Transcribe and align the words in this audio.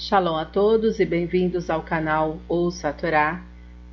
Shalom 0.00 0.36
a 0.36 0.44
todos 0.44 1.00
e 1.00 1.04
bem-vindos 1.04 1.68
ao 1.68 1.82
canal 1.82 2.38
Ouça 2.48 2.90
a 2.90 2.92
Torá. 2.92 3.42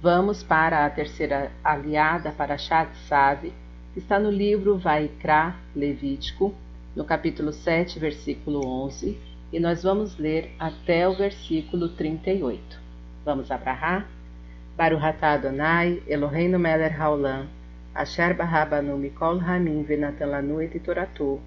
Vamos 0.03 0.43
para 0.43 0.85
a 0.85 0.89
terceira 0.91 1.51
aliada 1.63 2.31
para 2.31 2.59
Shat 2.59 2.95
Sav, 3.07 3.51
que 3.91 3.99
está 3.99 4.19
no 4.19 4.29
livro 4.29 4.77
Vaikra 4.77 5.55
Levítico, 5.75 6.53
no 6.95 7.03
capítulo 7.05 7.51
7, 7.51 7.97
versículo 7.97 8.63
11, 8.85 9.17
e 9.51 9.59
nós 9.59 9.81
vamos 9.81 10.15
ler 10.19 10.51
até 10.59 11.09
o 11.09 11.15
versículo 11.15 11.89
38. 11.89 12.79
Vamos 13.25 13.49
abrahar? 13.49 14.07
Baruch 14.77 15.03
atah 15.03 15.33
Adonai, 15.33 16.03
Eloheinu 16.07 16.59
haolam, 16.99 17.47
asher 17.95 18.35
barabanu 18.35 18.95
mikol 18.95 19.39
hamim 19.39 19.83
et 20.61 20.79
toratu, 20.83 21.41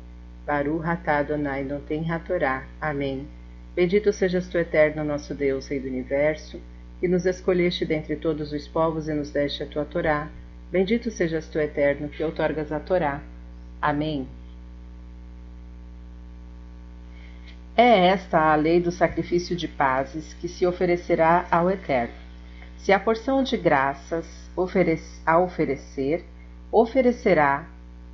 Adonai 0.48 1.62
noten 1.62 2.11
hatorá. 2.11 2.64
Amém. 2.80 3.38
Bendito 3.79 4.12
sejas 4.12 4.48
tu, 4.48 4.58
eterno 4.58 5.04
nosso 5.04 5.32
Deus, 5.32 5.68
Rei 5.68 5.79
do 5.79 5.86
Universo, 5.86 6.61
que 6.98 7.07
nos 7.07 7.25
escolheste 7.25 7.84
dentre 7.84 8.16
todos 8.16 8.53
os 8.53 8.66
povos 8.66 9.07
e 9.07 9.14
nos 9.14 9.30
deste 9.30 9.62
a 9.62 9.66
tua 9.66 9.84
Torá. 9.84 10.29
Bendito 10.68 11.12
sejas 11.12 11.46
tu, 11.46 11.61
eterno, 11.61 12.08
que 12.08 12.25
outorgas 12.25 12.72
a 12.72 12.80
Torá. 12.80 13.22
Amém. 13.80 14.26
É 17.76 18.08
esta 18.08 18.53
a 18.53 18.56
lei 18.56 18.80
do 18.80 18.90
sacrifício 18.90 19.54
de 19.54 19.68
pazes 19.68 20.34
que 20.34 20.48
se 20.48 20.67
oferecerá 20.67 21.46
ao 21.48 21.70
Eterno. 21.70 22.14
Se 22.79 22.92
a 22.92 22.98
porção 22.98 23.45
de 23.45 23.56
graças 23.56 24.50
a 25.25 25.39
oferecer, 25.39 26.25
oferecerá 26.72 27.64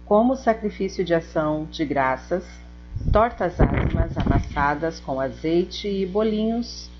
como 0.05 0.37
sacrifício 0.37 1.03
de 1.03 1.15
ação 1.15 1.65
de 1.70 1.87
graças 1.87 2.45
tortas 3.12 3.61
ázimas 3.61 4.16
amassadas 4.19 5.01
com 5.01 5.21
azeite 5.21 5.89
e 5.89 6.05
bolinhos 6.05 6.91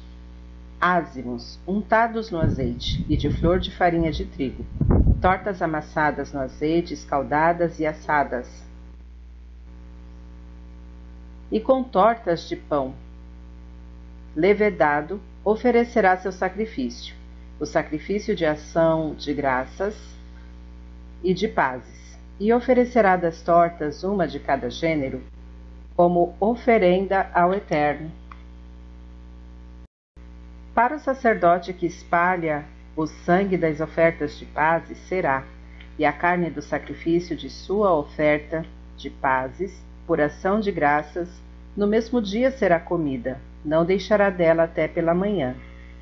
ázimos 0.81 1.59
untados 1.67 2.31
no 2.31 2.39
azeite 2.39 3.05
e 3.09 3.17
de 3.17 3.31
flor 3.31 3.59
de 3.59 3.71
farinha 3.71 4.13
de 4.13 4.25
trigo, 4.25 4.65
tortas 5.21 5.63
amassadas 5.63 6.33
no 6.33 6.41
azeite, 6.41 6.93
escaldadas 6.93 7.81
e 7.81 7.87
assadas, 7.87 8.47
e 11.51 11.59
com 11.59 11.83
tortas 11.83 12.49
de 12.49 12.57
pão 12.57 12.95
levedado 14.37 15.21
oferecerá 15.45 16.17
seu 16.17 16.33
sacrifício, 16.33 17.15
o 17.59 17.65
sacrifício 17.65 18.35
de 18.35 18.45
ação 18.45 19.15
de 19.15 19.33
graças 19.33 19.97
e 21.23 21.33
de 21.33 21.49
pazes, 21.49 22.19
e 22.39 22.53
oferecerá 22.53 23.17
das 23.17 23.41
tortas 23.41 24.05
uma 24.05 24.27
de 24.27 24.39
cada 24.39 24.69
gênero, 24.69 25.23
como 25.97 26.35
oferenda 26.41 27.31
ao 27.33 27.55
Eterno. 27.55 28.11
Para 30.75 30.97
o 30.97 30.99
sacerdote 30.99 31.73
que 31.73 31.87
espalha 31.87 32.65
o 32.97 33.07
sangue 33.07 33.57
das 33.57 33.81
ofertas 33.81 34.37
de 34.39 34.45
pazes 34.45 34.99
será, 35.09 35.45
e 35.97 36.05
a 36.05 36.13
carne 36.13 36.51
do 36.51 36.61
sacrifício 36.61 37.37
de 37.37 37.49
sua 37.49 37.95
oferta 37.97 38.65
de 38.97 39.09
pazes, 39.09 39.81
por 40.07 40.21
ação 40.21 40.59
de 40.59 40.73
graças, 40.73 41.29
no 41.77 41.87
mesmo 41.87 42.21
dia 42.21 42.51
será 42.51 42.81
comida, 42.81 43.41
não 43.65 43.85
deixará 43.85 44.31
dela 44.31 44.65
até 44.65 44.89
pela 44.89 45.15
manhã. 45.15 45.55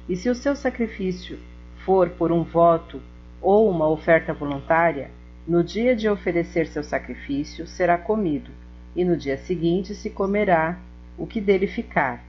E 0.08 0.16
se 0.16 0.30
o 0.30 0.34
seu 0.34 0.56
sacrifício 0.56 1.38
for 1.84 2.08
por 2.10 2.32
um 2.32 2.42
voto 2.42 3.00
ou 3.40 3.70
uma 3.70 3.88
oferta 3.88 4.32
voluntária, 4.32 5.10
no 5.46 5.62
dia 5.62 5.94
de 5.94 6.08
oferecer 6.08 6.66
seu 6.66 6.82
sacrifício 6.82 7.66
será 7.66 7.98
comido, 7.98 8.50
e 8.94 9.04
no 9.04 9.16
dia 9.16 9.36
seguinte 9.38 9.94
se 9.94 10.10
comerá 10.10 10.78
o 11.16 11.26
que 11.26 11.40
dele 11.40 11.66
ficar, 11.66 12.24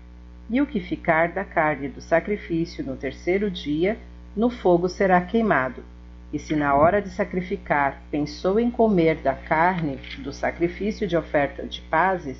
e 0.50 0.61
o 0.61 0.66
que 0.66 0.80
ficar 0.80 1.30
da 1.30 1.44
carne 1.44 1.88
do 1.88 2.02
sacrifício 2.02 2.83
no 2.83 2.95
terceiro 2.95 3.50
dia, 3.50 3.97
no 4.36 4.50
fogo 4.50 4.89
será 4.89 5.22
queimado. 5.22 5.84
E 6.31 6.39
se 6.39 6.56
na 6.56 6.75
hora 6.75 7.02
de 7.02 7.09
sacrificar 7.09 8.01
pensou 8.09 8.59
em 8.59 8.72
comer 8.72 9.18
da 9.18 9.34
carne 9.34 10.00
do 10.19 10.34
sacrifício 10.34 11.07
de 11.07 11.16
oferta 11.16 11.63
de 11.63 11.81
pazes, 11.81 12.38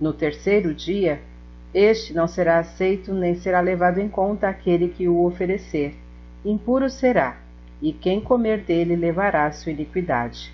no 0.00 0.12
terceiro 0.12 0.72
dia, 0.72 1.20
este 1.74 2.12
não 2.12 2.28
será 2.28 2.58
aceito 2.58 3.12
nem 3.12 3.34
será 3.34 3.60
levado 3.60 3.98
em 3.98 4.08
conta 4.08 4.48
aquele 4.48 4.88
que 4.88 5.08
o 5.08 5.24
oferecer. 5.24 5.94
Impuro 6.44 6.88
será, 6.88 7.38
e 7.80 7.92
quem 7.92 8.20
comer 8.20 8.60
dele 8.60 8.94
levará 8.94 9.50
sua 9.50 9.72
iniquidade 9.72 10.52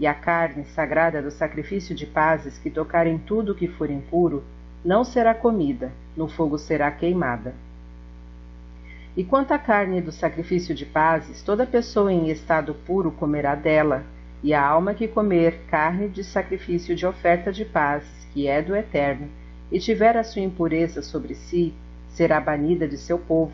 e 0.00 0.06
a 0.06 0.14
carne 0.14 0.64
sagrada 0.64 1.20
do 1.20 1.30
sacrifício 1.30 1.94
de 1.94 2.06
pazes 2.06 2.56
que 2.56 2.70
tocar 2.70 3.06
em 3.06 3.18
tudo 3.18 3.54
que 3.54 3.68
for 3.68 3.90
impuro, 3.90 4.42
não 4.82 5.04
será 5.04 5.34
comida, 5.34 5.92
no 6.16 6.26
fogo 6.26 6.56
será 6.56 6.90
queimada. 6.90 7.54
E 9.14 9.22
quanto 9.22 9.52
à 9.52 9.58
carne 9.58 10.00
do 10.00 10.10
sacrifício 10.10 10.74
de 10.74 10.86
pazes, 10.86 11.42
toda 11.42 11.66
pessoa 11.66 12.10
em 12.10 12.30
estado 12.30 12.72
puro 12.86 13.10
comerá 13.10 13.54
dela, 13.54 14.02
e 14.42 14.54
a 14.54 14.64
alma 14.64 14.94
que 14.94 15.06
comer 15.06 15.66
carne 15.70 16.08
de 16.08 16.24
sacrifício 16.24 16.96
de 16.96 17.04
oferta 17.04 17.52
de 17.52 17.66
pazes, 17.66 18.26
que 18.32 18.48
é 18.48 18.62
do 18.62 18.74
Eterno, 18.74 19.28
e 19.70 19.78
tiver 19.78 20.16
a 20.16 20.24
sua 20.24 20.40
impureza 20.40 21.02
sobre 21.02 21.34
si, 21.34 21.74
será 22.08 22.40
banida 22.40 22.88
de 22.88 22.96
seu 22.96 23.18
povo. 23.18 23.52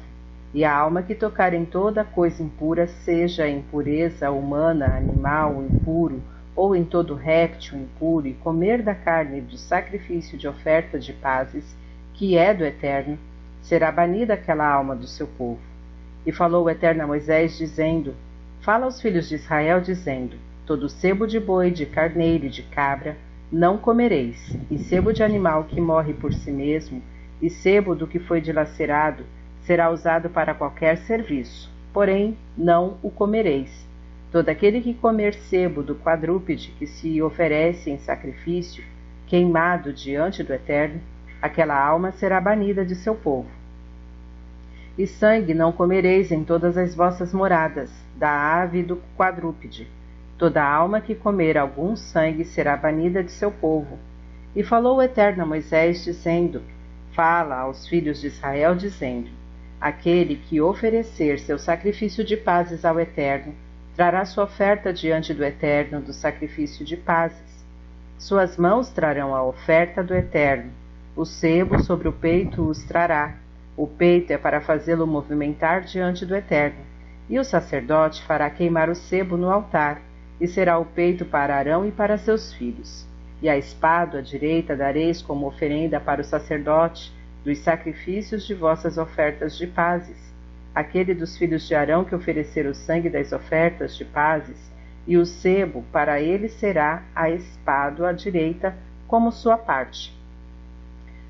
E 0.55 0.65
a 0.65 0.73
alma 0.73 1.03
que 1.03 1.15
tocar 1.17 1.53
em 1.53 1.65
toda 1.65 2.05
coisa 2.05 2.41
impura, 2.41 2.87
seja 2.87 3.43
a 3.43 3.51
impureza 3.51 4.31
humana, 4.31 4.97
animal, 4.97 5.61
impuro, 5.65 6.23
ou 6.57 6.75
em 6.75 6.85
todo 6.85 7.15
réptil 7.15 7.79
impuro, 7.79 8.27
e 8.27 8.33
comer 8.33 8.83
da 8.83 8.95
carne 8.95 9.43
do 9.43 9.59
sacrifício 9.59 10.39
de 10.39 10.49
oferta 10.49 10.99
de 10.99 11.13
pazes, 11.13 11.77
que 12.15 12.37
é 12.37 12.55
do 12.55 12.65
Eterno, 12.65 13.19
será 13.61 13.93
banida 13.93 14.35
aquela 14.35 14.67
alma 14.67 14.97
do 14.97 15.07
seu 15.07 15.27
povo. 15.27 15.61
E 16.25 16.33
falou 16.33 16.65
o 16.65 16.71
Eterno 16.71 17.05
a 17.05 17.07
Moisés, 17.07 17.59
dizendo: 17.59 18.15
Fala 18.63 18.87
aos 18.87 19.01
filhos 19.01 19.29
de 19.29 19.35
Israel, 19.35 19.83
dizendo: 19.83 20.37
Todo 20.65 20.89
sebo 20.89 21.27
de 21.27 21.39
boi, 21.39 21.71
de 21.71 21.85
carneiro 21.85 22.47
e 22.47 22.51
de 22.51 22.63
cabra 22.63 23.17
não 23.53 23.79
comereis, 23.79 24.57
e 24.71 24.79
sebo 24.79 25.13
de 25.13 25.23
animal 25.23 25.65
que 25.65 25.81
morre 25.81 26.13
por 26.15 26.33
si 26.33 26.51
mesmo, 26.51 27.01
e 27.41 27.49
sebo 27.49 27.95
do 27.95 28.07
que 28.07 28.19
foi 28.19 28.41
dilacerado, 28.41 29.25
será 29.63 29.91
usado 29.91 30.29
para 30.31 30.55
qualquer 30.55 30.97
serviço, 30.99 31.71
porém 31.93 32.37
não 32.57 32.97
o 33.03 33.11
comereis 33.11 33.87
Todo 34.31 34.49
aquele 34.49 34.81
que 34.81 34.93
comer 34.93 35.35
sebo 35.35 35.83
do 35.83 35.95
quadrúpede 35.95 36.75
que 36.79 36.87
se 36.87 37.23
oferece 37.23 37.91
em 37.91 37.99
sacrifício, 37.99 38.83
queimado 39.27 39.93
diante 39.93 40.43
do 40.43 40.53
Eterno, 40.53 41.01
aquela 41.41 41.79
alma 41.79 42.13
será 42.13 42.41
banida 42.41 42.85
de 42.85 42.95
seu 42.95 43.15
povo. 43.15 43.49
E 44.99 45.07
sangue 45.07 45.55
não 45.55 45.73
comereis 45.73 46.33
em 46.33 46.43
todas 46.43 46.77
as 46.77 46.95
vossas 46.95 47.33
moradas, 47.33 47.93
da 48.17 48.31
ave 48.63 48.81
e 48.81 48.83
do 48.83 49.01
quadrúpede. 49.17 49.87
Toda 50.39 50.65
alma 50.65 51.01
que 51.01 51.15
comer 51.15 51.57
algum 51.57 51.95
sangue 51.95 52.45
será 52.45 52.77
banida 52.77 53.23
de 53.23 53.31
seu 53.31 53.51
povo. 53.51 53.99
E 54.55 54.63
falou 54.63 54.97
o 54.97 55.03
Eterno 55.03 55.43
a 55.43 55.47
Moisés, 55.47 56.03
dizendo: 56.05 56.63
Fala 57.13 57.57
aos 57.57 57.87
filhos 57.87 58.21
de 58.21 58.27
Israel, 58.27 58.75
dizendo: 58.75 59.29
Aquele 59.81 60.37
que 60.37 60.61
oferecer 60.61 61.39
seu 61.39 61.59
sacrifício 61.59 62.25
de 62.25 62.37
pazes 62.37 62.85
ao 62.85 62.99
Eterno, 62.99 63.55
trará 63.97 64.27
sua 64.27 64.45
oferta 64.45 64.93
diante 64.93 65.33
do 65.33 65.43
Eterno 65.43 66.03
do 66.03 66.13
sacrifício 66.13 66.85
de 66.85 66.99
pazes. 66.99 67.65
Suas 68.19 68.59
mãos 68.59 68.91
trarão 68.91 69.35
a 69.35 69.43
oferta 69.43 70.05
do 70.05 70.15
Eterno. 70.15 70.71
O 71.17 71.25
sebo 71.25 71.83
sobre 71.83 72.07
o 72.07 72.13
peito 72.13 72.63
os 72.69 72.85
trará. 72.85 73.37
O 73.75 73.87
peito 73.87 74.33
é 74.33 74.37
para 74.37 74.61
fazê-lo 74.61 75.07
movimentar 75.07 75.81
diante 75.81 76.27
do 76.27 76.37
Eterno. 76.37 76.85
E 77.27 77.39
o 77.39 77.45
sacerdote 77.45 78.23
fará 78.23 78.51
queimar 78.51 78.91
o 78.91 78.95
sebo 78.95 79.39
no 79.39 79.51
altar, 79.51 80.03
e 80.39 80.47
será 80.47 80.79
o 80.79 80.85
peito 80.85 81.25
para 81.25 81.57
Arão 81.57 81.87
e 81.87 81.91
para 81.91 82.19
seus 82.19 82.53
filhos. 82.53 83.07
E 83.41 83.49
a 83.49 83.57
espada 83.57 84.19
à 84.19 84.23
direita 84.23 84.77
dareis 84.77 85.23
como 85.23 85.47
oferenda 85.47 85.99
para 85.99 86.21
o 86.21 86.25
sacerdote 86.25 87.11
dos 87.43 87.59
sacrifícios 87.59 88.47
de 88.47 88.55
vossas 88.55 88.99
ofertas 88.99 89.57
de 89.57 89.67
pazes 89.67 90.36
aquele 90.77 91.15
dos 91.15 91.39
filhos 91.39 91.67
de 91.67 91.75
Arão 91.75 92.05
que 92.05 92.15
oferecer 92.15 92.67
o 92.67 92.75
sangue 92.75 93.09
das 93.09 93.33
ofertas 93.33 93.97
de 93.97 94.05
pazes, 94.05 94.71
e 95.07 95.17
o 95.17 95.25
sebo 95.25 95.83
para 95.91 96.21
ele 96.21 96.51
será 96.51 97.03
a 97.15 97.31
espada 97.31 98.07
à 98.07 98.13
direita 98.13 98.77
como 99.09 99.33
sua 99.33 99.57
parte. 99.57 100.15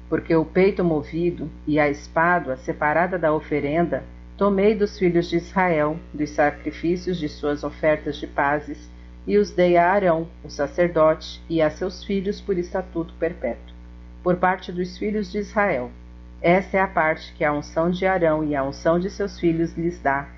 Porque 0.09 0.35
o 0.35 0.45
peito 0.45 0.83
movido 0.83 1.49
e 1.65 1.79
a 1.79 1.89
espada 1.89 2.57
separada 2.57 3.17
da 3.17 3.33
oferenda 3.33 4.03
tomei 4.37 4.75
dos 4.75 4.99
filhos 4.99 5.31
de 5.31 5.37
Israel, 5.37 5.97
dos 6.13 6.31
sacrifícios 6.31 7.17
de 7.17 7.29
suas 7.29 7.63
ofertas 7.63 8.17
de 8.17 8.27
pazes, 8.27 8.91
e 9.29 9.39
os 9.39 9.53
dei 9.53 9.77
a 9.77 9.93
Arão, 9.93 10.27
o 10.43 10.51
sacerdote, 10.51 11.41
e 11.49 11.63
a 11.63 11.71
seus 11.71 12.03
filhos 12.03 12.41
por 12.41 12.59
estatuto 12.59 13.15
perpétuo, 13.15 13.77
por 14.25 14.37
parte 14.37 14.73
dos 14.73 14.99
filhos 14.99 15.31
de 15.31 15.39
Israel, 15.39 15.93
esta 16.41 16.77
é 16.77 16.81
a 16.81 16.87
parte 16.87 17.33
que 17.33 17.45
a 17.45 17.53
unção 17.53 17.91
de 17.91 18.07
Arão 18.07 18.45
e 18.45 18.55
a 18.55 18.63
unção 18.63 18.99
de 18.99 19.09
seus 19.09 19.41
filhos 19.41 19.73
lhes 19.73 19.99
dá, 20.01 20.29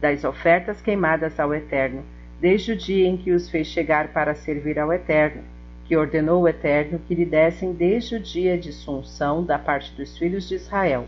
das 0.00 0.22
ofertas 0.22 0.82
queimadas 0.82 1.40
ao 1.40 1.54
Eterno, 1.54 2.04
desde 2.38 2.72
o 2.72 2.76
dia 2.76 3.08
em 3.08 3.16
que 3.16 3.32
os 3.32 3.48
fez 3.48 3.66
chegar 3.66 4.08
para 4.08 4.34
servir 4.34 4.78
ao 4.78 4.92
Eterno, 4.92 5.42
que 5.86 5.96
ordenou 5.96 6.42
o 6.42 6.48
Eterno 6.48 7.00
que 7.08 7.14
lhe 7.14 7.24
dessem 7.24 7.72
desde 7.72 8.16
o 8.16 8.20
dia 8.20 8.58
de 8.58 8.72
sua 8.72 8.98
unção 8.98 9.42
da 9.42 9.58
parte 9.58 9.94
dos 9.94 10.18
filhos 10.18 10.46
de 10.46 10.56
Israel, 10.56 11.06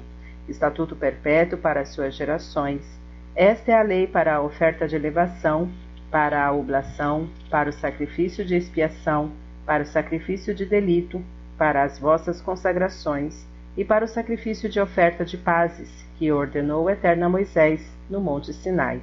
estatuto 0.49 0.97
perpétuo 0.97 1.59
para 1.59 1.81
as 1.81 1.91
suas 1.91 2.15
gerações. 2.15 2.99
Esta 3.37 3.73
é 3.73 3.75
a 3.75 3.83
lei 3.83 4.07
para 4.07 4.37
a 4.37 4.41
oferta 4.41 4.89
de 4.89 4.97
elevação, 4.97 5.71
para 6.11 6.43
a 6.43 6.53
oblação, 6.53 7.29
para 7.51 7.69
o 7.69 7.73
sacrifício 7.73 8.45
de 8.45 8.57
expiação, 8.57 9.31
para 9.67 9.83
o 9.83 9.87
sacrifício 9.87 10.55
de 10.55 10.65
delito, 10.65 11.23
para 11.59 11.83
as 11.83 11.99
vossas 11.99 12.41
consagrações 12.41 13.47
e 13.79 13.85
para 13.85 14.05
o 14.05 14.09
sacrifício 14.09 14.69
de 14.69 14.81
oferta 14.81 15.25
de 15.25 15.39
pazes, 15.39 15.89
que 16.19 16.33
ordenou 16.33 16.87
o 16.87 16.91
Eterno 16.91 17.27
a 17.27 17.29
Moisés 17.29 17.81
no 18.11 18.21
Monte 18.21 18.53
Sinai. 18.53 19.01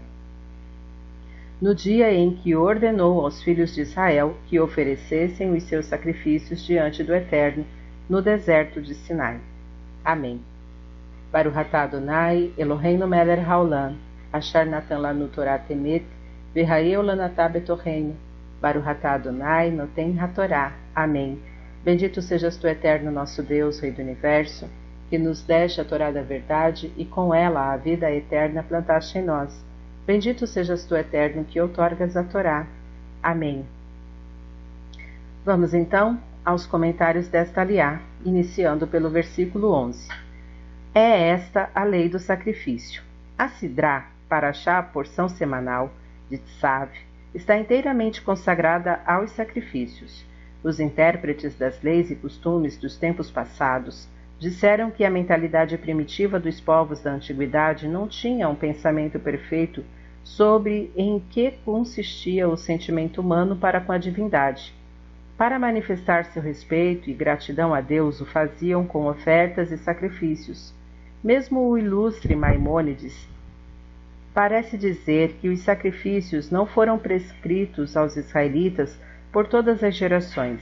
No 1.61 1.73
dia 1.73 2.11
em 2.11 2.35
que 2.35 2.53
ordenou 2.57 3.21
aos 3.21 3.41
filhos 3.41 3.73
de 3.73 3.83
Israel 3.83 4.35
que 4.47 4.59
oferecessem 4.59 5.55
os 5.55 5.63
seus 5.63 5.85
sacrifícios 5.85 6.61
diante 6.65 7.05
do 7.05 7.15
Eterno 7.15 7.65
no 8.09 8.21
deserto 8.21 8.81
de 8.81 8.93
Sinai. 8.93 9.39
Amém. 10.03 10.41
Baruch 11.31 11.57
atah 11.57 11.83
Adonai, 11.83 12.51
Eloheinu 12.57 13.07
melech 13.07 13.45
haolam, 13.47 13.95
asher 14.33 14.65
natan 14.65 14.99
lanu 14.99 15.29
Torah 15.29 15.57
temet, 15.57 16.03
v'hayeu 16.53 17.01
lanatah 17.01 17.47
betorreinu, 17.47 18.13
Baruch 18.61 18.87
atah 18.87 19.13
Adonai, 19.13 19.71
noten 19.71 20.19
hatorá. 20.19 20.73
Amém. 20.93 21.39
Bendito 21.85 22.19
sejas 22.19 22.57
tu, 22.57 22.67
eterno 22.67 23.11
nosso 23.11 23.43
Deus, 23.43 23.79
Rei 23.79 23.91
do 23.91 24.01
Universo, 24.01 24.67
que 25.07 25.19
nos 25.19 25.43
deste 25.43 25.79
a 25.79 25.85
Torá 25.85 26.09
da 26.09 26.23
verdade 26.23 26.91
e 26.97 27.05
com 27.05 27.31
ela 27.31 27.71
a 27.71 27.77
vida 27.77 28.11
eterna 28.11 28.63
plantaste 28.63 29.19
em 29.19 29.23
nós. 29.23 29.63
Bendito 30.03 30.47
sejas 30.47 30.83
tu, 30.83 30.95
eterno, 30.95 31.45
que 31.45 31.61
outorgas 31.61 32.17
a 32.17 32.23
Torá. 32.23 32.65
Amém. 33.21 33.63
Vamos 35.45 35.75
então 35.75 36.19
aos 36.43 36.65
comentários 36.65 37.27
desta 37.27 37.61
aliá, 37.61 38.01
iniciando 38.25 38.87
pelo 38.87 39.11
versículo 39.11 39.71
11. 39.71 40.09
É 40.91 41.29
esta 41.29 41.69
a 41.75 41.83
lei 41.83 42.09
do 42.09 42.17
sacrifício. 42.17 43.03
A 43.37 43.47
Sidrá, 43.47 44.09
para 44.27 44.49
achar 44.49 44.79
a 44.79 44.83
porção 44.83 45.29
semanal 45.29 45.91
de 46.31 46.39
Tsav, 46.39 46.89
está 47.31 47.55
inteiramente 47.55 48.23
consagrada 48.23 49.01
aos 49.05 49.29
sacrifícios 49.33 50.25
os 50.65 50.79
intérpretes 50.79 51.55
das 51.55 51.79
leis 51.83 52.09
e 52.09 52.15
costumes 52.15 52.75
dos 52.75 52.97
tempos 52.97 53.29
passados 53.29 54.09
disseram 54.39 54.89
que 54.89 55.05
a 55.05 55.11
mentalidade 55.11 55.77
primitiva 55.77 56.39
dos 56.39 56.59
povos 56.59 57.03
da 57.03 57.11
antiguidade 57.11 57.87
não 57.87 58.07
tinha 58.07 58.49
um 58.49 58.55
pensamento 58.55 59.19
perfeito 59.19 59.85
sobre 60.23 60.91
em 60.95 61.23
que 61.29 61.51
consistia 61.63 62.49
o 62.49 62.57
sentimento 62.57 63.21
humano 63.21 63.55
para 63.55 63.79
com 63.79 63.91
a 63.91 63.99
divindade. 63.99 64.73
Para 65.37 65.59
manifestar 65.59 66.25
seu 66.25 66.41
respeito 66.41 67.11
e 67.11 67.13
gratidão 67.13 67.71
a 67.71 67.79
Deus, 67.79 68.19
o 68.19 68.25
faziam 68.25 68.87
com 68.87 69.05
ofertas 69.05 69.71
e 69.71 69.77
sacrifícios. 69.77 70.73
Mesmo 71.23 71.59
o 71.69 71.77
ilustre 71.77 72.35
Maimônides 72.35 73.29
parece 74.33 74.79
dizer 74.79 75.37
que 75.39 75.47
os 75.47 75.59
sacrifícios 75.59 76.49
não 76.49 76.65
foram 76.65 76.97
prescritos 76.97 77.95
aos 77.95 78.17
israelitas 78.17 78.99
por 79.35 79.47
todas 79.47 79.83
as 79.83 79.93
gerações. 79.93 80.61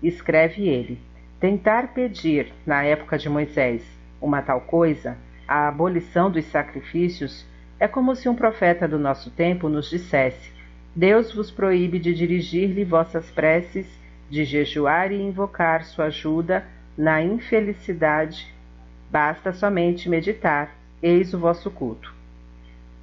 Escreve 0.00 0.68
ele: 0.68 1.00
Tentar 1.40 1.92
pedir, 1.92 2.52
na 2.64 2.84
época 2.84 3.18
de 3.18 3.28
Moisés, 3.28 3.84
uma 4.20 4.40
tal 4.40 4.60
coisa, 4.60 5.18
a 5.48 5.66
abolição 5.66 6.30
dos 6.30 6.44
sacrifícios, 6.44 7.44
é 7.76 7.88
como 7.88 8.14
se 8.14 8.28
um 8.28 8.36
profeta 8.36 8.86
do 8.86 9.00
nosso 9.00 9.32
tempo 9.32 9.68
nos 9.68 9.90
dissesse: 9.90 10.52
Deus 10.94 11.34
vos 11.34 11.50
proíbe 11.50 11.98
de 11.98 12.14
dirigir-lhe 12.14 12.84
vossas 12.84 13.28
preces, 13.32 13.84
de 14.30 14.44
jejuar 14.44 15.10
e 15.10 15.20
invocar 15.20 15.82
sua 15.82 16.04
ajuda 16.04 16.64
na 16.96 17.20
infelicidade. 17.20 18.46
Basta 19.10 19.52
somente 19.52 20.08
meditar, 20.08 20.72
eis 21.02 21.34
o 21.34 21.38
vosso 21.40 21.68
culto. 21.68 22.14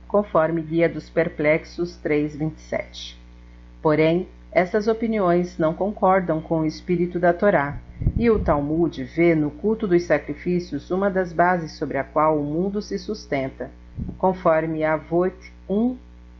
Conforme 0.07 0.61
Guia 0.61 0.87
dos 0.87 1.09
Perplexos 1.09 1.97
3:27. 1.97 3.19
Porém, 3.81 4.25
essas 4.51 4.87
opiniões 4.87 5.57
não 5.57 5.73
concordam 5.73 6.41
com 6.41 6.59
o 6.59 6.65
espírito 6.65 7.17
da 7.17 7.31
Torá, 7.31 7.77
e 8.17 8.29
o 8.29 8.39
Talmud 8.39 9.01
vê 9.03 9.33
no 9.33 9.49
culto 9.49 9.87
dos 9.87 10.03
sacrifícios 10.03 10.91
uma 10.91 11.09
das 11.09 11.31
bases 11.31 11.71
sobre 11.73 11.97
a 11.97 12.03
qual 12.03 12.37
o 12.37 12.43
mundo 12.43 12.81
se 12.81 12.99
sustenta, 12.99 13.71
conforme 14.17 14.83
Avot 14.83 15.33
1 15.69 15.95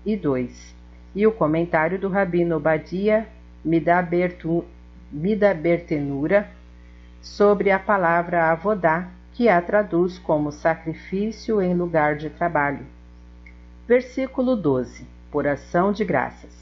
e 0.06 0.18
2, 0.18 0.76
e 1.16 1.26
o 1.26 1.32
comentário 1.32 1.98
do 1.98 2.10
Rabino 2.10 2.58
Obadia 2.58 3.26
Midabertenura 3.64 6.50
sobre 7.22 7.72
a 7.72 7.80
palavra 7.80 8.52
Avodá, 8.52 9.08
que 9.34 9.48
a 9.48 9.62
traduz 9.62 10.20
como 10.20 10.52
sacrifício 10.52 11.62
em 11.62 11.74
lugar 11.74 12.18
de 12.18 12.30
trabalho. 12.30 12.86
Versículo 13.88 14.56
12. 14.56 15.06
Por 15.32 15.48
ação 15.48 15.94
de 15.94 16.04
graças. 16.04 16.61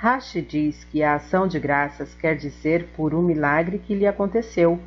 Rashi 0.00 0.40
diz 0.40 0.84
que 0.84 1.02
a 1.02 1.16
ação 1.16 1.48
de 1.48 1.58
graças 1.58 2.14
quer 2.14 2.36
dizer 2.36 2.86
por 2.96 3.12
um 3.12 3.20
milagre 3.20 3.80
que 3.80 3.96
lhe 3.96 4.06
aconteceu, 4.06 4.78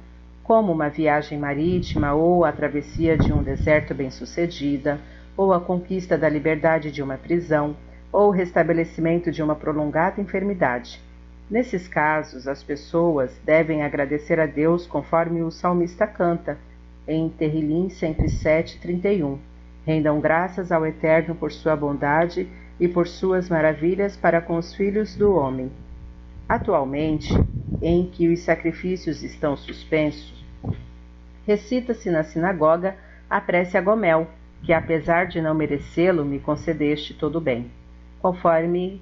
como 0.42 0.72
uma 0.72 0.88
viagem 0.88 1.38
marítima 1.38 2.14
ou 2.14 2.46
a 2.46 2.52
travessia 2.54 3.18
de 3.18 3.34
um 3.34 3.44
deserto 3.44 3.94
bem-sucedida, 3.94 5.02
ou 5.36 5.52
a 5.52 5.60
conquista 5.60 6.18
da 6.18 6.30
liberdade 6.30 6.94
de 6.94 7.04
uma 7.04 7.18
prisão, 7.18 7.76
ou 8.10 8.30
o 8.30 8.32
restabelecimento 8.32 9.34
de 9.34 9.44
uma 9.44 9.54
prolongada 9.54 10.22
enfermidade. 10.22 11.02
Nesses 11.50 11.90
casos, 11.90 12.48
as 12.48 12.64
pessoas 12.64 13.38
devem 13.44 13.84
agradecer 13.84 14.40
a 14.40 14.46
Deus 14.46 14.88
conforme 14.88 15.42
o 15.42 15.52
salmista 15.52 16.08
canta, 16.08 16.58
em 17.06 17.28
Terrilim 17.28 17.90
107:31. 17.90 19.38
Rendam 19.86 20.22
graças 20.22 20.72
ao 20.72 20.86
Eterno 20.86 21.36
por 21.36 21.52
sua 21.52 21.76
bondade 21.76 22.48
e 22.82 22.88
por 22.88 23.08
suas 23.08 23.48
maravilhas 23.48 24.18
para 24.18 24.42
com 24.42 24.58
os 24.58 24.74
filhos 24.74 25.16
do 25.16 25.36
homem. 25.36 25.72
Atualmente, 26.50 27.32
em 27.80 28.08
que 28.08 28.28
os 28.28 28.40
sacrifícios 28.40 29.22
estão 29.22 29.56
suspensos, 29.56 30.44
recita-se 31.46 32.10
na 32.10 32.24
sinagoga 32.24 32.96
a 33.30 33.40
prece 33.40 33.78
a 33.78 33.82
Gomel, 33.82 34.28
que 34.64 34.74
apesar 34.74 35.28
de 35.28 35.40
não 35.40 35.54
merecê-lo, 35.54 36.26
me 36.26 36.40
concedeste 36.40 37.14
todo 37.14 37.36
o 37.36 37.42
bem, 37.42 37.70
conforme 38.20 39.00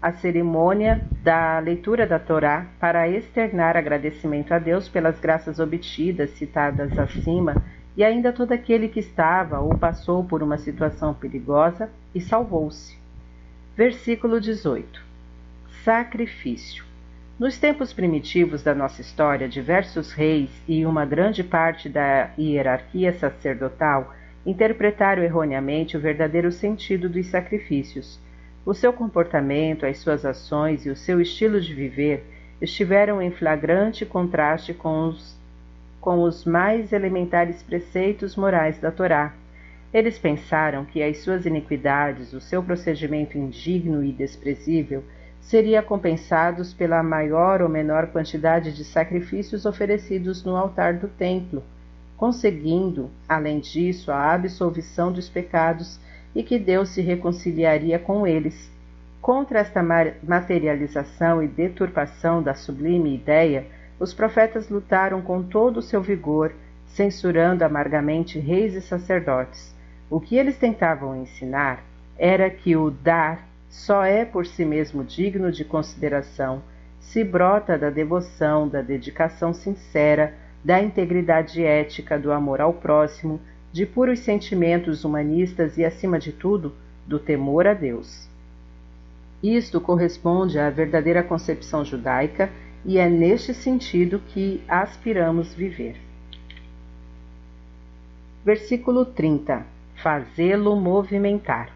a 0.00 0.10
cerimônia 0.10 1.00
da 1.22 1.60
leitura 1.60 2.08
da 2.08 2.18
Torá 2.18 2.66
para 2.80 3.08
externar 3.08 3.76
agradecimento 3.76 4.52
a 4.52 4.58
Deus 4.58 4.88
pelas 4.88 5.20
graças 5.20 5.60
obtidas 5.60 6.30
citadas 6.30 6.98
acima 6.98 7.62
e 7.96 8.02
ainda 8.02 8.32
todo 8.32 8.50
aquele 8.50 8.88
que 8.88 8.98
estava 8.98 9.60
ou 9.60 9.78
passou 9.78 10.24
por 10.24 10.42
uma 10.42 10.58
situação 10.58 11.14
perigosa 11.14 11.88
e 12.14 12.20
salvou-se. 12.20 12.96
Versículo 13.76 14.40
18 14.40 15.02
Sacrifício. 15.84 16.84
Nos 17.38 17.58
tempos 17.58 17.92
primitivos 17.92 18.62
da 18.62 18.74
nossa 18.74 19.00
história, 19.00 19.48
diversos 19.48 20.12
reis 20.12 20.50
e 20.68 20.86
uma 20.86 21.04
grande 21.04 21.42
parte 21.42 21.88
da 21.88 22.30
hierarquia 22.38 23.12
sacerdotal 23.12 24.14
interpretaram 24.44 25.22
erroneamente 25.22 25.96
o 25.96 26.00
verdadeiro 26.00 26.52
sentido 26.52 27.08
dos 27.08 27.26
sacrifícios. 27.26 28.20
O 28.64 28.74
seu 28.74 28.92
comportamento, 28.92 29.84
as 29.84 29.98
suas 29.98 30.24
ações 30.24 30.86
e 30.86 30.90
o 30.90 30.96
seu 30.96 31.20
estilo 31.20 31.60
de 31.60 31.74
viver 31.74 32.24
estiveram 32.60 33.20
em 33.20 33.30
flagrante 33.30 34.06
contraste 34.06 34.72
com 34.72 35.08
os 35.08 35.40
com 36.00 36.22
os 36.24 36.44
mais 36.44 36.92
elementares 36.92 37.62
preceitos 37.62 38.34
morais 38.34 38.76
da 38.80 38.90
Torá. 38.90 39.32
Eles 39.92 40.18
pensaram 40.18 40.86
que 40.86 41.02
as 41.02 41.18
suas 41.18 41.44
iniquidades, 41.44 42.32
o 42.32 42.40
seu 42.40 42.62
procedimento 42.62 43.36
indigno 43.36 44.02
e 44.02 44.10
desprezível, 44.10 45.04
seria 45.38 45.82
compensados 45.82 46.72
pela 46.72 47.02
maior 47.02 47.60
ou 47.60 47.68
menor 47.68 48.06
quantidade 48.06 48.72
de 48.72 48.84
sacrifícios 48.84 49.66
oferecidos 49.66 50.44
no 50.44 50.56
altar 50.56 50.94
do 50.94 51.08
templo, 51.08 51.62
conseguindo, 52.16 53.10
além 53.28 53.60
disso, 53.60 54.10
a 54.10 54.32
absolvição 54.32 55.12
dos 55.12 55.28
pecados 55.28 56.00
e 56.34 56.42
que 56.42 56.58
Deus 56.58 56.88
se 56.88 57.02
reconciliaria 57.02 57.98
com 57.98 58.26
eles. 58.26 58.72
Contra 59.20 59.58
esta 59.58 59.82
materialização 60.22 61.42
e 61.42 61.48
deturpação 61.48 62.42
da 62.42 62.54
sublime 62.54 63.14
ideia, 63.14 63.66
os 64.00 64.14
profetas 64.14 64.70
lutaram 64.70 65.20
com 65.20 65.42
todo 65.42 65.76
o 65.76 65.82
seu 65.82 66.00
vigor, 66.00 66.54
censurando 66.86 67.62
amargamente 67.62 68.38
reis 68.38 68.74
e 68.74 68.80
sacerdotes. 68.80 69.81
O 70.12 70.20
que 70.20 70.36
eles 70.36 70.58
tentavam 70.58 71.16
ensinar 71.16 71.82
era 72.18 72.50
que 72.50 72.76
o 72.76 72.90
dar 72.90 73.48
só 73.70 74.04
é 74.04 74.26
por 74.26 74.44
si 74.44 74.62
mesmo 74.62 75.02
digno 75.02 75.50
de 75.50 75.64
consideração 75.64 76.62
se 77.00 77.24
brota 77.24 77.78
da 77.78 77.88
devoção, 77.88 78.68
da 78.68 78.82
dedicação 78.82 79.54
sincera, 79.54 80.34
da 80.62 80.82
integridade 80.82 81.64
ética, 81.64 82.18
do 82.18 82.30
amor 82.30 82.60
ao 82.60 82.74
próximo, 82.74 83.40
de 83.72 83.86
puros 83.86 84.18
sentimentos 84.18 85.02
humanistas 85.02 85.78
e, 85.78 85.84
acima 85.84 86.18
de 86.18 86.30
tudo, 86.30 86.74
do 87.06 87.18
temor 87.18 87.66
a 87.66 87.72
Deus. 87.72 88.28
Isto 89.42 89.80
corresponde 89.80 90.58
à 90.58 90.68
verdadeira 90.68 91.22
concepção 91.22 91.86
judaica 91.86 92.50
e 92.84 92.98
é 92.98 93.08
neste 93.08 93.54
sentido 93.54 94.20
que 94.28 94.62
aspiramos 94.68 95.54
viver. 95.54 95.96
Versículo 98.44 99.06
30. 99.06 99.71
Fazê-lo 100.02 100.74
movimentar. 100.74 101.68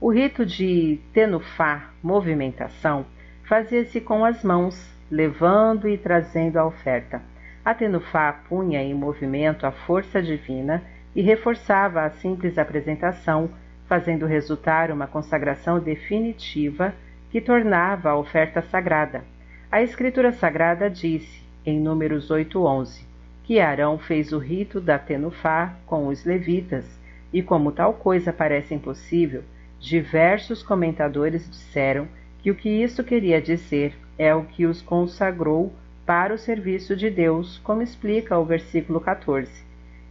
O 0.00 0.12
rito 0.12 0.46
de 0.46 1.00
tenufá, 1.12 1.90
movimentação, 2.00 3.04
fazia-se 3.48 4.00
com 4.00 4.24
as 4.24 4.44
mãos, 4.44 4.94
levando 5.10 5.88
e 5.88 5.98
trazendo 5.98 6.56
a 6.56 6.64
oferta. 6.64 7.20
A 7.64 7.74
tenufá 7.74 8.32
punha 8.48 8.80
em 8.80 8.94
movimento 8.94 9.66
a 9.66 9.72
força 9.72 10.22
divina 10.22 10.84
e 11.16 11.20
reforçava 11.20 12.02
a 12.02 12.10
simples 12.10 12.56
apresentação, 12.58 13.50
fazendo 13.88 14.24
resultar 14.24 14.92
uma 14.92 15.08
consagração 15.08 15.80
definitiva 15.80 16.94
que 17.28 17.40
tornava 17.40 18.10
a 18.10 18.16
oferta 18.16 18.62
sagrada. 18.62 19.24
A 19.68 19.82
Escritura 19.82 20.30
Sagrada 20.30 20.88
disse, 20.88 21.42
em 21.66 21.80
Números 21.80 22.30
8:11, 22.30 23.04
que 23.42 23.58
Arão 23.58 23.98
fez 23.98 24.32
o 24.32 24.38
rito 24.38 24.80
da 24.80 24.96
tenufá 24.96 25.74
com 25.86 26.06
os 26.06 26.24
levitas, 26.24 26.97
e 27.32 27.42
como 27.42 27.72
tal 27.72 27.94
coisa 27.94 28.32
parece 28.32 28.74
impossível, 28.74 29.42
diversos 29.78 30.62
comentadores 30.62 31.48
disseram 31.48 32.08
que 32.40 32.50
o 32.50 32.54
que 32.54 32.68
isso 32.68 33.04
queria 33.04 33.40
dizer 33.40 33.94
é 34.18 34.34
o 34.34 34.44
que 34.44 34.66
os 34.66 34.82
consagrou 34.82 35.72
para 36.06 36.32
o 36.32 36.38
serviço 36.38 36.96
de 36.96 37.10
Deus, 37.10 37.58
como 37.58 37.82
explica 37.82 38.38
o 38.38 38.44
versículo 38.44 39.00
14. 39.00 39.50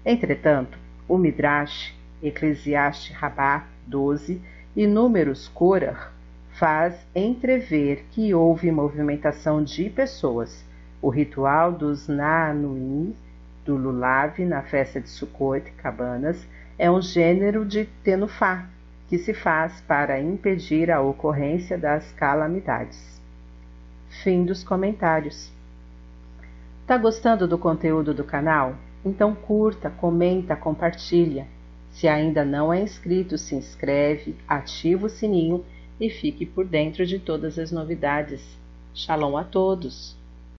Entretanto, 0.06 0.78
o 1.08 1.18
Midrash, 1.18 1.94
Eclesiastes 2.22 3.16
Rabá 3.16 3.66
12 3.86 4.42
e 4.76 4.86
Números 4.86 5.48
Korah 5.48 6.12
faz 6.52 6.96
entrever 7.16 8.06
que 8.12 8.34
houve 8.34 8.72
movimentação 8.72 9.64
de 9.64 9.90
pessoas. 9.90 10.66
O 11.02 11.10
ritual 11.10 11.72
dos 11.72 12.08
Naanuim, 12.08 13.16
do 13.66 13.76
Lulav 13.76 14.40
na 14.46 14.62
festa 14.62 15.00
de 15.00 15.10
Sukkot, 15.10 15.72
Cabanas, 15.74 16.48
é 16.80 16.92
um 16.92 17.02
gênero 17.02 17.66
de 17.66 17.86
tenufá, 18.04 18.70
que 19.10 19.18
se 19.18 19.34
faz 19.34 19.82
para 19.82 20.22
impedir 20.22 20.92
a 20.92 21.02
ocorrência 21.02 21.78
das 21.78 22.12
calamidades. 22.12 23.20
Fim 24.24 24.46
dos 24.46 24.64
comentários. 24.64 25.52
Tá 26.86 26.98
gostando 26.98 27.48
do 27.48 27.58
conteúdo 27.58 28.14
do 28.14 28.24
canal? 28.24 28.76
Então 29.04 29.34
curta, 29.34 29.90
comenta, 29.90 30.56
compartilha. 30.56 31.48
Se 31.90 32.08
ainda 32.08 32.46
não 32.46 32.72
é 32.72 32.82
inscrito, 32.82 33.38
se 33.38 33.56
inscreve, 33.56 34.36
ativa 34.48 35.08
o 35.08 35.10
sininho 35.10 35.66
e 36.00 36.10
fique 36.10 36.46
por 36.46 36.66
dentro 36.66 37.06
de 37.06 37.18
todas 37.18 37.58
as 37.58 37.72
novidades. 37.72 38.58
Shalom 38.94 39.36
a 39.36 39.44
todos! 39.44 40.16